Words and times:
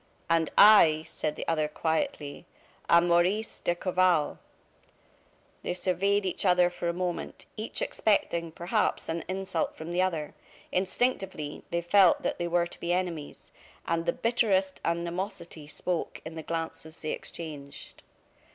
"And 0.27 0.49
I," 0.57 1.03
said 1.05 1.35
the 1.35 1.47
other, 1.47 1.67
quietly, 1.67 2.47
"am 2.89 3.07
Maurice 3.07 3.59
d'Escorval." 3.59 4.39
They 5.61 5.75
surveyed 5.75 6.25
each 6.25 6.43
other 6.43 6.71
for 6.71 6.89
a 6.89 6.91
moment; 6.91 7.45
each 7.55 7.83
expecting, 7.83 8.51
perhaps, 8.51 9.09
an 9.09 9.23
insult 9.27 9.75
from 9.77 9.91
the 9.91 10.01
other. 10.01 10.33
Instinctively, 10.71 11.61
they 11.69 11.81
felt 11.81 12.23
that 12.23 12.39
they 12.39 12.47
were 12.47 12.65
to 12.65 12.79
be 12.79 12.91
enemies; 12.91 13.51
and 13.85 14.07
the 14.07 14.11
bitterest 14.13 14.81
animosity 14.83 15.67
spoke 15.67 16.19
in 16.25 16.33
the 16.33 16.41
glances 16.41 16.97
they 16.99 17.11
exchanged. 17.11 18.01